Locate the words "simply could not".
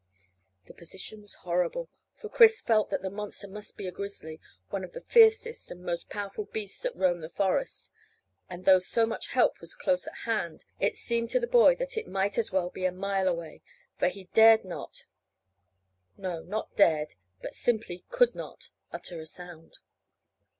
17.53-18.71